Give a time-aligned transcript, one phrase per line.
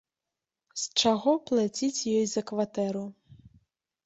[0.83, 3.05] З чаго плаціць ёй за кватэру.